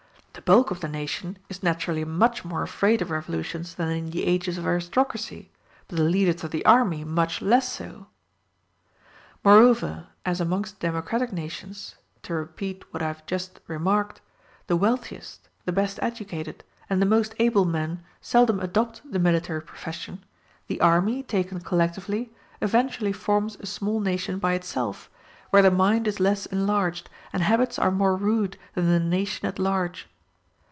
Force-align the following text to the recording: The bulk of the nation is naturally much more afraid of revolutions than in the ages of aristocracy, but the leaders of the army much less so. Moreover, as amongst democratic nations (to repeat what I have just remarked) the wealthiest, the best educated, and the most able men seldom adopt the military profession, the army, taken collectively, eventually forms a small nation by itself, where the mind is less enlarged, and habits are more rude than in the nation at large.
The 0.33 0.55
bulk 0.55 0.71
of 0.71 0.79
the 0.79 0.87
nation 0.87 1.37
is 1.49 1.61
naturally 1.61 2.03
much 2.05 2.43
more 2.43 2.63
afraid 2.63 3.01
of 3.01 3.11
revolutions 3.11 3.75
than 3.75 3.89
in 3.89 4.09
the 4.09 4.25
ages 4.25 4.57
of 4.57 4.65
aristocracy, 4.65 5.51
but 5.87 5.97
the 5.97 6.03
leaders 6.03 6.43
of 6.43 6.51
the 6.51 6.65
army 6.65 7.03
much 7.03 7.41
less 7.41 7.71
so. 7.71 8.07
Moreover, 9.43 10.07
as 10.25 10.41
amongst 10.41 10.79
democratic 10.79 11.31
nations 11.33 11.95
(to 12.23 12.33
repeat 12.33 12.91
what 12.91 13.03
I 13.03 13.07
have 13.07 13.25
just 13.27 13.59
remarked) 13.67 14.19
the 14.67 14.75
wealthiest, 14.77 15.47
the 15.65 15.71
best 15.73 15.99
educated, 16.01 16.63
and 16.89 17.01
the 17.01 17.05
most 17.05 17.35
able 17.37 17.65
men 17.65 18.01
seldom 18.21 18.59
adopt 18.61 19.09
the 19.11 19.19
military 19.19 19.61
profession, 19.61 20.23
the 20.67 20.81
army, 20.81 21.23
taken 21.23 21.59
collectively, 21.59 22.31
eventually 22.61 23.13
forms 23.13 23.57
a 23.59 23.65
small 23.67 23.99
nation 23.99 24.39
by 24.39 24.53
itself, 24.53 25.09
where 25.51 25.61
the 25.61 25.69
mind 25.69 26.07
is 26.07 26.19
less 26.21 26.45
enlarged, 26.47 27.09
and 27.33 27.43
habits 27.43 27.77
are 27.77 27.91
more 27.91 28.15
rude 28.15 28.57
than 28.73 28.85
in 28.85 28.91
the 28.91 28.99
nation 28.99 29.45
at 29.45 29.59
large. 29.59 30.07